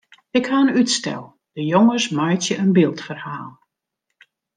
[0.37, 1.23] Ik ha in útstel:
[1.55, 3.51] de jonges meitsje in byldferhaal.